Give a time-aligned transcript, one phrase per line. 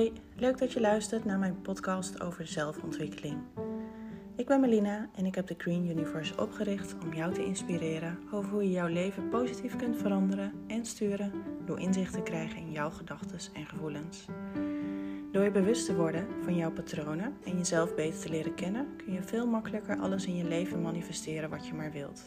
[0.00, 3.36] Hoi, leuk dat je luistert naar mijn podcast over zelfontwikkeling.
[4.36, 8.50] Ik ben Melina en ik heb de Green Universe opgericht om jou te inspireren over
[8.50, 11.32] hoe je jouw leven positief kunt veranderen en sturen
[11.64, 14.26] door inzicht te krijgen in jouw gedachten en gevoelens.
[15.32, 19.12] Door je bewust te worden van jouw patronen en jezelf beter te leren kennen, kun
[19.12, 22.22] je veel makkelijker alles in je leven manifesteren wat je maar wilt.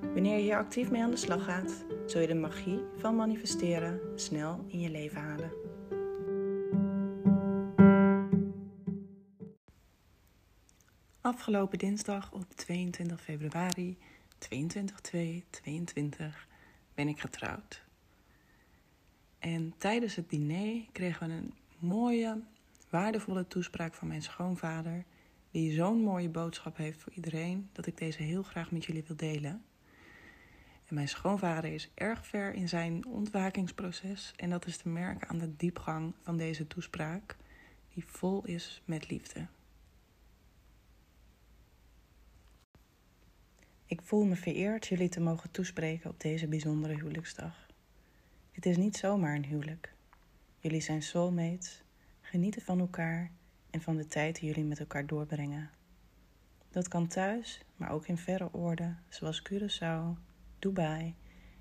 [0.00, 4.00] Wanneer je hier actief mee aan de slag gaat, zul je de magie van manifesteren
[4.14, 5.59] snel in je leven halen.
[11.30, 13.98] Afgelopen dinsdag op 22 februari
[14.38, 16.46] 22
[16.94, 17.84] ben ik getrouwd.
[19.38, 22.42] En tijdens het diner kregen we een mooie,
[22.88, 25.04] waardevolle toespraak van mijn schoonvader,
[25.50, 29.16] die zo'n mooie boodschap heeft voor iedereen dat ik deze heel graag met jullie wil
[29.16, 29.64] delen.
[30.86, 35.38] En mijn schoonvader is erg ver in zijn ontwakingsproces en dat is te merken aan
[35.38, 37.36] de diepgang van deze toespraak,
[37.94, 39.46] die vol is met liefde.
[43.90, 47.66] Ik voel me vereerd jullie te mogen toespreken op deze bijzondere huwelijksdag.
[48.52, 49.94] Het is niet zomaar een huwelijk.
[50.58, 51.82] Jullie zijn soulmates,
[52.20, 53.30] genieten van elkaar
[53.70, 55.70] en van de tijd die jullie met elkaar doorbrengen.
[56.68, 60.18] Dat kan thuis, maar ook in verre oorden, zoals Curaçao,
[60.58, 61.14] Dubai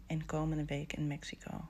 [0.06, 1.68] en komende week in Mexico.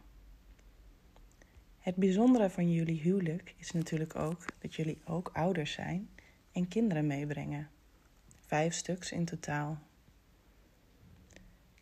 [1.80, 6.10] Het bijzondere van jullie huwelijk is natuurlijk ook dat jullie ook ouders zijn
[6.52, 7.70] en kinderen meebrengen.
[8.46, 9.88] Vijf stuks in totaal.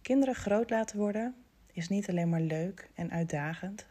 [0.07, 1.35] Kinderen groot laten worden
[1.71, 3.85] is niet alleen maar leuk en uitdagend,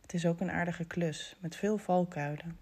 [0.00, 2.58] het is ook een aardige klus met veel valkuilen.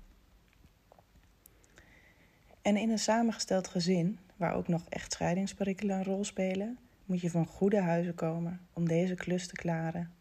[2.62, 7.46] En in een samengesteld gezin, waar ook nog echtscheidingsperikelen een rol spelen, moet je van
[7.46, 10.12] goede huizen komen om deze klus te klaren.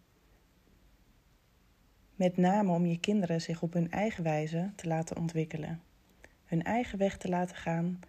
[2.15, 5.81] Met name om je kinderen zich op hun eigen wijze te laten ontwikkelen,
[6.45, 7.99] hun eigen weg te laten gaan,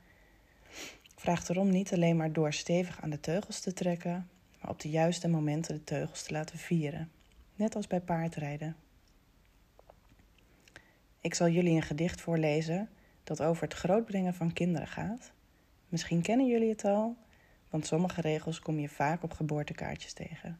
[1.16, 4.28] vraagt erom niet alleen maar door stevig aan de teugels te trekken,
[4.60, 7.10] maar op de juiste momenten de teugels te laten vieren,
[7.54, 8.76] net als bij paardrijden.
[11.20, 12.88] Ik zal jullie een gedicht voorlezen
[13.24, 15.32] dat over het grootbrengen van kinderen gaat.
[15.88, 17.16] Misschien kennen jullie het al,
[17.70, 20.58] want sommige regels kom je vaak op geboortekaartjes tegen.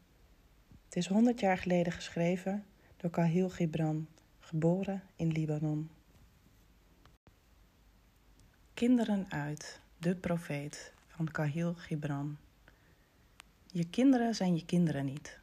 [0.84, 2.64] Het is 100 jaar geleden geschreven
[2.96, 4.06] door Kahil Gibran,
[4.38, 5.90] geboren in Libanon.
[8.74, 12.36] Kinderen uit, de profeet van Kahil Gibran.
[13.72, 15.38] Je kinderen zijn je kinderen niet.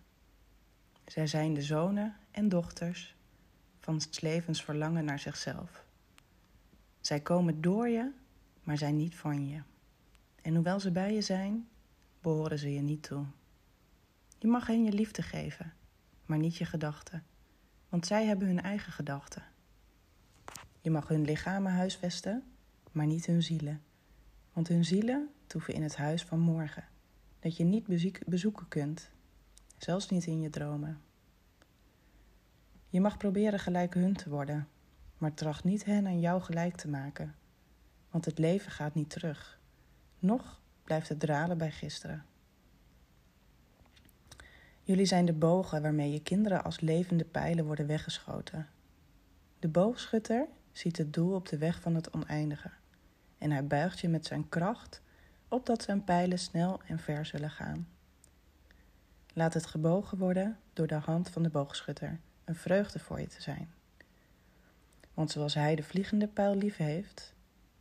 [1.06, 3.16] Zij zijn de zonen en dochters
[3.80, 5.86] van het levens verlangen naar zichzelf.
[7.02, 8.12] Zij komen door je,
[8.64, 9.62] maar zijn niet van je.
[10.42, 11.68] En hoewel ze bij je zijn,
[12.22, 13.26] behoren ze je niet toe.
[14.38, 15.74] Je mag hen je liefde geven,
[16.26, 17.24] maar niet je gedachten,
[17.90, 19.44] want zij hebben hun eigen gedachten.
[20.82, 22.44] Je mag hun lichamen huisvesten,
[22.92, 23.82] maar niet hun zielen,
[24.54, 26.94] want hun zielen toeven in het huis van morgen
[27.46, 27.86] dat je niet
[28.26, 29.10] bezoeken kunt,
[29.78, 31.02] zelfs niet in je dromen.
[32.90, 34.68] Je mag proberen gelijk hun te worden,
[35.18, 37.36] maar tracht niet hen aan jou gelijk te maken,
[38.10, 39.60] want het leven gaat niet terug,
[40.20, 42.26] nog blijft het dralen bij gisteren.
[44.84, 48.68] Jullie zijn de bogen waarmee je kinderen als levende pijlen worden weggeschoten.
[49.60, 52.72] De boogschutter ziet het doel op de weg van het oneindige
[53.38, 55.04] en hij buigt je met zijn kracht
[55.56, 57.88] opdat zijn pijlen snel en ver zullen gaan.
[59.34, 63.42] Laat het gebogen worden door de hand van de boogschutter, een vreugde voor je te
[63.42, 63.70] zijn.
[65.14, 67.34] Want zoals hij de vliegende pijl lief heeft,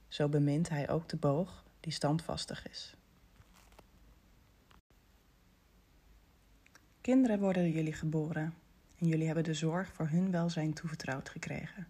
[0.09, 2.97] zo bemint hij ook de boog die standvastig is.
[7.01, 8.55] Kinderen worden jullie geboren
[8.99, 11.87] en jullie hebben de zorg voor hun welzijn toevertrouwd gekregen.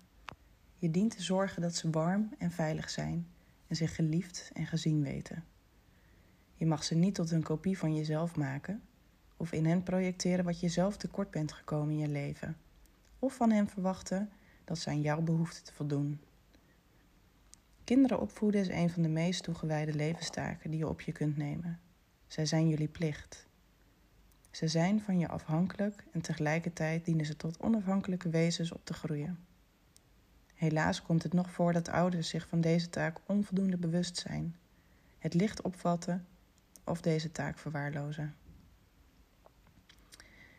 [0.78, 3.28] Je dient te zorgen dat ze warm en veilig zijn
[3.66, 5.44] en zich geliefd en gezien weten.
[6.54, 8.82] Je mag ze niet tot een kopie van jezelf maken
[9.36, 12.56] of in hen projecteren wat je zelf tekort bent gekomen in je leven,
[13.18, 14.30] of van hen verwachten
[14.64, 16.20] dat ze aan jouw behoeften te voldoen.
[17.84, 21.80] Kinderen opvoeden is een van de meest toegewijde levenstaken die je op je kunt nemen.
[22.26, 23.46] Zij zijn jullie plicht.
[24.50, 29.38] Ze zijn van je afhankelijk en tegelijkertijd dienen ze tot onafhankelijke wezens op te groeien.
[30.54, 34.56] Helaas komt het nog voor dat ouders zich van deze taak onvoldoende bewust zijn,
[35.18, 36.26] het licht opvatten
[36.84, 38.34] of deze taak verwaarlozen.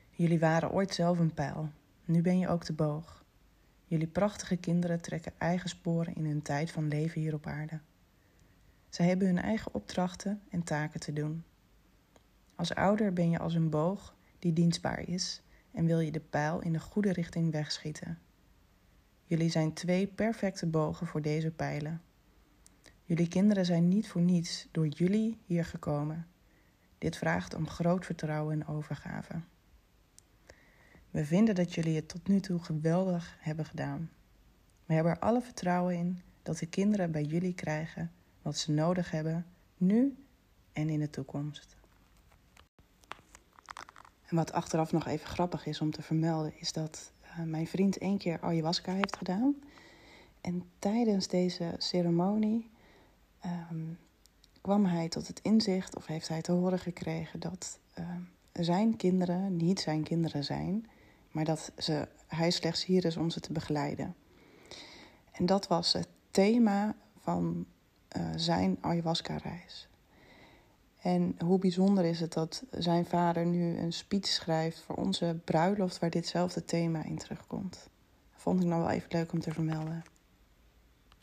[0.10, 1.70] Jullie waren ooit zelf een pijl,
[2.06, 3.24] nu ben je ook de boog.
[3.86, 7.80] Jullie prachtige kinderen trekken eigen sporen in hun tijd van leven hier op aarde.
[8.90, 11.44] Zij hebben hun eigen opdrachten en taken te doen.
[12.56, 15.42] Als ouder ben je als een boog die dienstbaar is
[15.72, 18.20] en wil je de pijl in de goede richting wegschieten.
[19.24, 22.02] Jullie zijn twee perfecte bogen voor deze pijlen.
[23.08, 26.28] Jullie kinderen zijn niet voor niets door jullie hier gekomen.
[26.98, 29.42] Dit vraagt om groot vertrouwen en overgave.
[31.12, 34.10] We vinden dat jullie het tot nu toe geweldig hebben gedaan.
[34.86, 38.12] We hebben er alle vertrouwen in dat de kinderen bij jullie krijgen
[38.42, 39.46] wat ze nodig hebben,
[39.78, 40.16] nu
[40.74, 41.76] en in de toekomst.
[44.26, 47.98] En wat achteraf nog even grappig is om te vermelden, is dat uh, mijn vriend
[47.98, 49.56] één keer ayahuasca heeft gedaan.
[50.42, 52.74] En tijdens deze ceremonie
[53.72, 53.98] um,
[54.62, 58.06] kwam hij tot het inzicht, of heeft hij te horen gekregen, dat uh,
[58.52, 60.88] zijn kinderen niet zijn kinderen zijn,
[61.32, 64.16] maar dat ze, hij slechts hier is om ze te begeleiden.
[65.32, 67.66] En dat was het thema van
[68.18, 69.88] uh, zijn ayahuasca-reis.
[71.02, 76.00] En hoe bijzonder is het dat zijn vader nu een speech schrijft voor onze bruiloft
[76.00, 77.90] waar ditzelfde thema in terugkomt.
[78.32, 80.04] Vond ik nou wel even leuk om te vermelden.